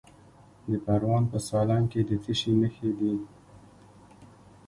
[0.69, 3.13] د پروان په سالنګ کې د څه شي نښې دي؟